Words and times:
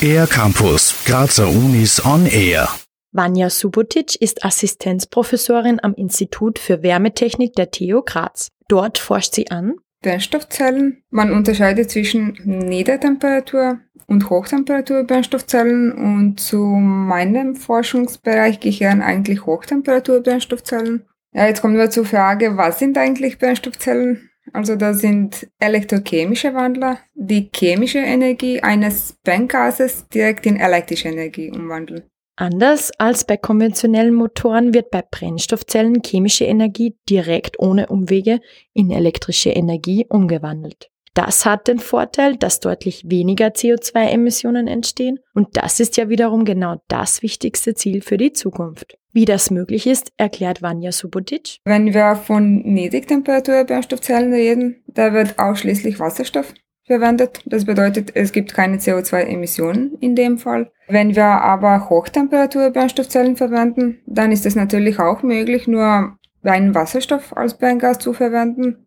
Air 0.00 0.26
Campus, 0.26 0.94
Grazer 1.04 1.48
Unis 1.48 2.04
on 2.04 2.26
Air. 2.26 2.68
Vanja 3.12 3.50
Subotic 3.50 4.20
ist 4.20 4.44
Assistenzprofessorin 4.44 5.80
am 5.82 5.94
Institut 5.94 6.58
für 6.58 6.82
Wärmetechnik 6.82 7.54
der 7.54 7.70
TU 7.70 8.02
Graz. 8.02 8.48
Dort 8.68 8.98
forscht 8.98 9.34
sie 9.34 9.50
an 9.50 9.74
Brennstoffzellen. 10.02 11.02
Man 11.10 11.32
unterscheidet 11.32 11.90
zwischen 11.90 12.38
Niedertemperatur 12.44 13.80
und 14.06 14.30
Hochtemperatur 14.30 15.04
Brennstoffzellen 15.04 15.92
und 15.92 16.38
zu 16.38 16.58
meinem 16.58 17.56
Forschungsbereich 17.56 18.60
gehören 18.60 19.02
eigentlich 19.02 19.46
Hochtemperatur 19.46 20.22
Brennstoffzellen. 20.22 21.04
Ja, 21.32 21.46
jetzt 21.46 21.60
kommen 21.60 21.76
wir 21.76 21.90
zur 21.90 22.04
Frage, 22.04 22.56
was 22.56 22.78
sind 22.78 22.96
eigentlich 22.96 23.38
Brennstoffzellen? 23.38 24.30
Also 24.56 24.74
das 24.74 25.00
sind 25.00 25.46
elektrochemische 25.58 26.54
Wandler, 26.54 26.98
die 27.14 27.50
chemische 27.54 27.98
Energie 27.98 28.62
eines 28.62 29.14
Brenngases 29.22 30.08
direkt 30.08 30.46
in 30.46 30.56
elektrische 30.56 31.08
Energie 31.08 31.50
umwandeln. 31.50 32.04
Anders 32.36 32.90
als 32.98 33.26
bei 33.26 33.36
konventionellen 33.36 34.14
Motoren 34.14 34.72
wird 34.72 34.90
bei 34.90 35.02
Brennstoffzellen 35.02 36.00
chemische 36.02 36.46
Energie 36.46 36.96
direkt 37.06 37.58
ohne 37.58 37.88
Umwege 37.88 38.40
in 38.72 38.90
elektrische 38.90 39.50
Energie 39.50 40.06
umgewandelt. 40.08 40.88
Das 41.12 41.44
hat 41.44 41.68
den 41.68 41.78
Vorteil, 41.78 42.36
dass 42.36 42.60
deutlich 42.60 43.02
weniger 43.10 43.48
CO2-Emissionen 43.48 44.68
entstehen 44.68 45.18
und 45.34 45.48
das 45.58 45.80
ist 45.80 45.98
ja 45.98 46.08
wiederum 46.08 46.46
genau 46.46 46.76
das 46.88 47.20
wichtigste 47.20 47.74
Ziel 47.74 48.00
für 48.00 48.16
die 48.16 48.32
Zukunft. 48.32 48.96
Wie 49.16 49.24
das 49.24 49.50
möglich 49.50 49.86
ist, 49.86 50.12
erklärt 50.18 50.60
Vanja 50.60 50.92
Subotic. 50.92 51.60
Wenn 51.64 51.94
wir 51.94 52.16
von 52.16 52.58
Niedrigtemperatur-Brennstoffzellen 52.58 54.30
reden, 54.30 54.82
da 54.88 55.14
wird 55.14 55.38
ausschließlich 55.38 55.98
Wasserstoff 55.98 56.52
verwendet. 56.84 57.40
Das 57.46 57.64
bedeutet, 57.64 58.14
es 58.14 58.30
gibt 58.30 58.52
keine 58.52 58.76
CO2-Emissionen 58.76 59.96
in 60.00 60.16
dem 60.16 60.36
Fall. 60.36 60.70
Wenn 60.86 61.16
wir 61.16 61.24
aber 61.24 61.88
Hochtemperatur-Brennstoffzellen 61.88 63.36
verwenden, 63.36 64.02
dann 64.04 64.32
ist 64.32 64.44
es 64.44 64.54
natürlich 64.54 64.98
auch 64.98 65.22
möglich, 65.22 65.66
nur 65.66 66.18
reinen 66.44 66.74
Wasserstoff 66.74 67.34
als 67.34 67.56
Brenngas 67.56 67.98
zu 68.00 68.12
verwenden. 68.12 68.86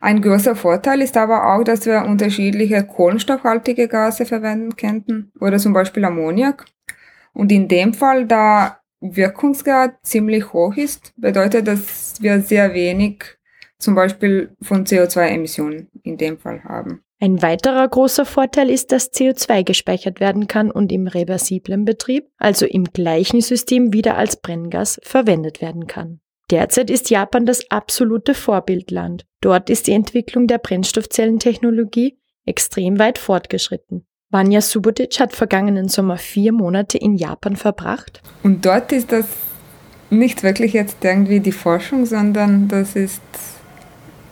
Ein 0.00 0.22
großer 0.22 0.56
Vorteil 0.56 1.02
ist 1.02 1.16
aber 1.16 1.54
auch, 1.54 1.62
dass 1.62 1.86
wir 1.86 2.04
unterschiedliche 2.04 2.82
kohlenstoffhaltige 2.82 3.86
Gase 3.86 4.26
verwenden 4.26 4.74
könnten 4.74 5.30
oder 5.38 5.58
zum 5.58 5.72
Beispiel 5.72 6.04
Ammoniak. 6.04 6.64
Und 7.32 7.52
in 7.52 7.68
dem 7.68 7.94
Fall, 7.94 8.26
da 8.26 8.81
Wirkungsgrad 9.02 9.96
ziemlich 10.02 10.52
hoch 10.52 10.76
ist, 10.76 11.12
bedeutet, 11.16 11.66
dass 11.66 12.22
wir 12.22 12.40
sehr 12.40 12.72
wenig 12.72 13.24
zum 13.78 13.94
Beispiel 13.94 14.56
von 14.62 14.86
CO2-Emissionen 14.86 15.90
in 16.02 16.16
dem 16.16 16.38
Fall 16.38 16.62
haben. 16.64 17.02
Ein 17.20 17.42
weiterer 17.42 17.86
großer 17.86 18.24
Vorteil 18.24 18.70
ist, 18.70 18.90
dass 18.90 19.12
CO2 19.12 19.64
gespeichert 19.64 20.20
werden 20.20 20.48
kann 20.48 20.70
und 20.70 20.90
im 20.90 21.06
reversiblen 21.06 21.84
Betrieb, 21.84 22.28
also 22.36 22.66
im 22.66 22.84
gleichen 22.84 23.40
System 23.40 23.92
wieder 23.92 24.16
als 24.16 24.40
Brenngas 24.40 25.00
verwendet 25.04 25.60
werden 25.60 25.86
kann. 25.86 26.20
Derzeit 26.50 26.90
ist 26.90 27.10
Japan 27.10 27.46
das 27.46 27.70
absolute 27.70 28.34
Vorbildland. 28.34 29.24
Dort 29.40 29.70
ist 29.70 29.86
die 29.86 29.92
Entwicklung 29.92 30.46
der 30.46 30.58
Brennstoffzellentechnologie 30.58 32.18
extrem 32.44 32.98
weit 32.98 33.18
fortgeschritten. 33.18 34.06
Vanya 34.32 34.62
Subotic 34.62 35.20
hat 35.20 35.34
vergangenen 35.34 35.88
Sommer 35.88 36.16
vier 36.16 36.52
Monate 36.52 36.96
in 36.96 37.16
Japan 37.16 37.54
verbracht. 37.54 38.22
Und 38.42 38.64
dort 38.64 38.90
ist 38.90 39.12
das 39.12 39.26
nicht 40.08 40.42
wirklich 40.42 40.72
jetzt 40.72 41.04
irgendwie 41.04 41.40
die 41.40 41.52
Forschung, 41.52 42.06
sondern 42.06 42.66
das 42.66 42.96
ist 42.96 43.20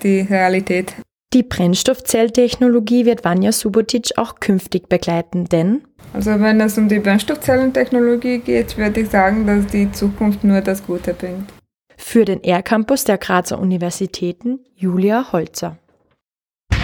die 0.02 0.20
Realität. 0.20 0.94
Die 1.34 1.42
Brennstoffzelltechnologie 1.42 3.04
wird 3.04 3.24
Vanja 3.24 3.52
Subotic 3.52 4.16
auch 4.16 4.40
künftig 4.40 4.88
begleiten, 4.88 5.44
denn 5.44 5.82
also 6.12 6.40
wenn 6.40 6.60
es 6.60 6.76
um 6.76 6.88
die 6.88 6.98
Brennstoffzellentechnologie 6.98 8.38
geht, 8.38 8.76
würde 8.78 9.00
ich 9.02 9.10
sagen, 9.10 9.46
dass 9.46 9.66
die 9.66 9.92
Zukunft 9.92 10.42
nur 10.42 10.60
das 10.60 10.84
Gute 10.84 11.14
bringt. 11.14 11.52
Für 11.96 12.24
den 12.24 12.42
R-Campus 12.42 13.04
der 13.04 13.18
Grazer 13.18 13.60
Universitäten 13.60 14.60
Julia 14.74 15.30
Holzer. 15.32 15.76